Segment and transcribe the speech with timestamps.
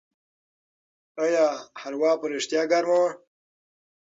[1.23, 1.45] آیا
[1.81, 3.11] هلوا په رښتیا ګرمه وه؟